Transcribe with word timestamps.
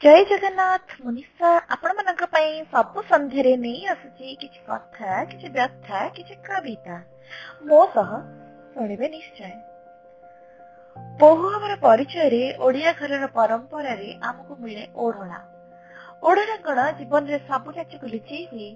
ଜୟ 0.00 0.20
ଜଗନ୍ନାଥ 0.24 0.96
ମୁନିଷା 1.04 1.48
ଆପଣମାନଙ୍କ 1.68 2.26
ପାଇଁ 2.26 2.50
ସବୁ 2.72 3.02
ସନ୍ଧ୍ୟାରେ 3.06 3.54
ନେଇ 3.56 3.80
ଆସୁଛି 3.86 4.36
କିଛି 4.42 4.60
କଥା 4.66 5.16
କିଛି 5.24 5.48
ବ୍ୟଥା 5.48 6.02
କିଛି 6.08 6.36
କବିତା। 6.48 6.98
ମୋ 7.64 7.80
ସହ 7.94 8.12
ଶୁଣିବେ 8.74 9.08
ନିଶ୍ଚୟ। 9.08 9.50
ଆମର 11.54 11.78
ପରିଚୟରେ 11.80 12.40
ଓଡିଆ 12.60 12.94
ଘରର 13.00 13.32
ପରମ୍ପରାରେ 13.34 14.08
ଆମକୁ 14.22 14.60
ମିଳେ 14.60 14.88
ଓଢଣା 14.94 15.40
ଓଢଣା 16.22 16.56
କଣ 16.62 16.88
ଜୀବନରେ 16.98 17.38
ସବୁ 17.50 17.76
କାର୍ଯ୍ୟକୁ 17.76 18.06
ଲୁଚେଇ 18.14 18.44
ହୁଏ। 18.52 18.70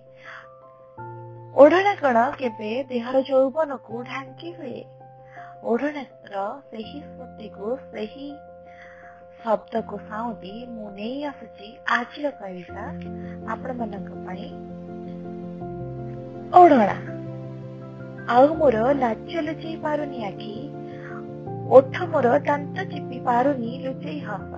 ଓଢଣା 1.57 1.95
କଣ 1.95 2.31
କେବେ 2.39 2.73
ଦେହର 2.89 3.27
ଯୌବନକୁ 3.31 4.03
ଢାଙ୍କି 4.05 4.57
ହୁଏ? 4.59 4.79
ଓଢଣାର 5.63 6.49
ସେହି 6.71 6.99
ସ୍ମୃତିକୁ 7.03 7.77
ସେହି 7.91 8.33
ଶବ୍ଦକୁ 9.45 9.99
ସାଉଁଟି 10.09 10.53
ମୁଁ 10.73 10.89
ନେଇ 10.97 11.15
ଆସୁଛି 11.29 11.69
ଆଜିର 11.95 12.31
କବିତା 12.41 12.85
ଆପଣମାନଙ୍କ 13.55 14.11
ପାଇଁ 14.27 14.47
ଓଢଣା 16.61 16.97
ଆଉ 18.35 18.47
ମୋର 18.61 18.85
ଲାଜ 19.01 19.43
ଲୁଚେଇ 19.49 19.75
ପାରୁନି 19.87 20.23
ଆଖି 20.29 20.55
ଓଠ 21.79 22.09
ମୋର 22.13 22.37
ଦାନ୍ତ 22.47 22.87
ଚିପି 22.93 23.19
ପାରୁନି 23.27 23.73
ଲୁଚେଇ 23.85 24.21
ହସ 24.29 24.53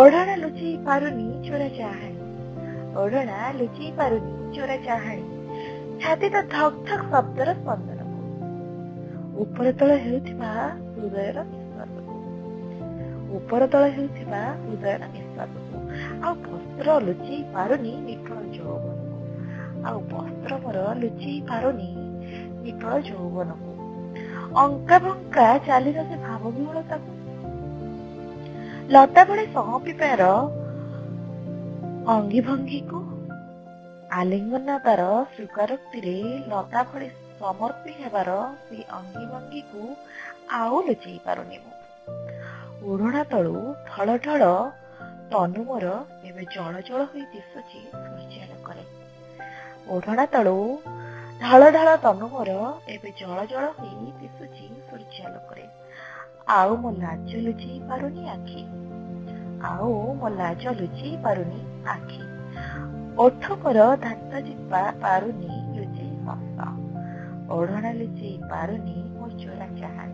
ଓଢଣା 0.00 0.34
ଲୁଚେଇ 0.40 0.74
ପାରୁନି 0.88 1.28
ଚୋରା 1.46 1.68
ଚାହାଣି 1.78 2.18
ଓଢଣା 3.04 3.38
ଲୁଚେଇ 3.60 3.92
ପାରୁନି 3.96 4.34
ଚୋରା 4.56 4.76
ଚାହାଣି 4.86 5.24
ଛାତି 6.02 6.28
ତ 6.34 6.46
ଧକ୍ 6.54 6.78
ଧକ୍ 6.88 7.08
ଶବ୍ଦର 7.12 7.48
ସ୍ପନ୍ଦନକୁ 7.60 8.18
ଉପର 9.44 9.72
ତଳ 9.80 9.90
ହେଉଥିବା 10.04 10.52
ହୃଦୟର 10.94 11.50
ଉପର 13.40 13.66
ତଳ 13.72 13.84
ହେଉଥିବା 13.96 14.40
ହୃଦୟର 14.62 15.02
ନିଶ୍ୱାସକୁ 15.14 15.76
ଆଉ 16.26 16.34
ବସ୍ତ୍ର 16.44 16.88
ଲୁଚେଇ 17.06 17.42
ପାରୁନି 17.54 17.92
ନିଟଳ 18.06 18.38
ଯୌବନକୁ। 18.56 19.06
ଆଉ 19.88 19.98
ବସ୍ତ୍ର 20.10 20.52
ମୋର 20.64 20.78
ଲୁଚେଇ 21.02 21.40
ପାରୁନି 21.50 21.90
ନିଟଳ 22.64 22.92
ଯୌବନକୁ। 23.08 23.70
ଅଙ୍କା 24.62 24.96
ବଙ୍କା 24.98 25.46
ଚାଲିର 25.66 25.98
ସେ 26.08 26.16
ଭାବ 26.26 26.42
ବିହଳତାକୁ 26.56 27.10
ଲତା 28.90 29.22
ଭଳି 29.24 29.44
ସହପିପାର 29.56 30.22
ଅଙ୍ଗି 32.14 32.40
ଭଙ୍ଗିକୁ 32.46 33.00
ଆଲିଙ୍ଗନ 34.20 34.68
ତାର 34.86 35.02
ସ୍ୱୀକାରୋକ୍ତିରେ 35.34 36.16
ଲତା 36.52 36.80
ଭଳି 36.92 37.08
ସମର୍ପି 37.40 37.92
ହେବାର 38.00 38.30
ସେ 38.64 38.78
ଅଙ୍ଗି 38.98 39.24
ଭଙ୍ଗିକୁ 39.32 39.82
ଆଉ 40.60 40.74
ଲୁଚେଇ 40.88 41.18
ପାରୁନି 41.26 41.58
ମୁଁ। 41.64 41.79
ଓଢ଼ଣା 42.80 43.22
ତଳୁ 43.24 43.54
ଠଳ 43.86 44.08
ଠଳ 44.16 44.42
ତନୁ 45.32 45.62
ମୋର 45.64 45.86
ଏବେ 46.24 46.44
ଜଳ 46.54 46.74
ଜଳ 46.80 47.00
ହୋଇ 47.04 47.24
ଦିଶୁଛି 47.32 47.80
ସୂର୍ଯ୍ୟାଲୋକରେ। 47.94 48.84
ଓଢ଼ଣା 49.88 50.24
ତଳୁ 50.26 50.54
ଢଳ 51.42 51.62
ଢଳ 51.70 51.88
ତନୁ 51.96 52.26
ମୋର 52.28 52.50
ଏବେ 52.88 53.10
ଜଳ 53.20 53.38
ଜଳ 53.44 53.64
ହୋଇ 53.78 54.12
ଦିଶୁଛି 54.20 54.64
ସୂର୍ଯ୍ୟାଲୋକରେ। 54.88 55.64
ଆଉ 56.48 56.70
ମୋ 56.76 56.90
ଲାଜ 56.96 57.30
ଲୁଚେଇ 57.46 57.80
ପାରୁନି 57.88 58.22
ଆଖି। 58.28 58.62
ଆଉ 59.62 59.90
ମୋ 60.14 60.28
ଲାଜ 60.34 60.62
ଲୁଚେଇ 60.80 61.16
ପାରୁନି 61.22 61.60
ଆଖି। 61.86 62.22
ଓଠ 63.16 63.42
ମୋର 63.62 63.78
ଦାନ୍ତ 63.96 64.32
ଚିପା 64.40 64.82
ପାରୁନି 65.02 65.52
ଲୁଚେଇ 65.76 66.14
ହସ 66.24 66.58
ଓଢ଼ଣା 67.50 67.90
ଲୁଚେଇ 67.92 68.36
ପାରୁନି 68.50 68.96
ମୋ 69.12 69.28
ଚୋରା 69.38 69.68
ଚାହାଣି। 69.80 70.09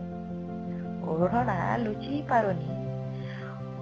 ଓଢ଼ଣା 1.07 1.57
ଲୁଚେଇ 1.77 2.21
ପାରୁନି 2.29 2.69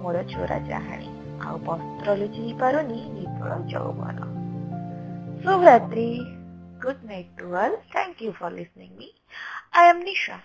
ମୋର 0.00 0.22
ଚୋରା 0.32 0.58
ଚାହାଣି 0.68 1.08
ଆଉ 1.40 1.56
ବସ୍ତ୍ର 1.66 2.16
ଲୁଚେଇ 2.16 2.52
ପାରୁନି 2.60 2.98
ନିର୍ବଳ 3.12 3.52
ଯୌବନ। 3.68 4.18
ଶୁଭରାତ୍ରି। 5.42 6.08
Good 6.80 7.02
night 7.04 7.30
to 7.38 7.46
all 7.56 7.76
thank 7.92 8.18
you 8.20 8.32
for 8.32 8.54
listening 8.54 8.90
me 8.98 9.08
I 9.72 9.88
am 9.88 10.02
Nisha 10.04 10.36